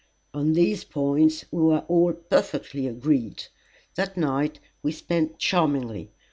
On 0.33 0.53
these 0.53 0.83
points 0.83 1.45
we 1.51 1.61
were 1.61 1.85
all 1.87 2.13
perfectly 2.13 2.87
agreed. 2.87 3.43
That 3.93 4.17
night 4.17 4.59
we 4.81 4.93
spent 4.93 5.37
charmingly. 5.37 6.09